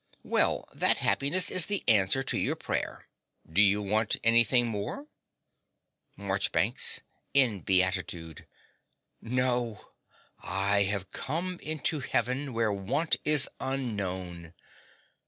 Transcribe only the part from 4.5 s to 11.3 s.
more? MARCHBANKS (in beatitude). No: I have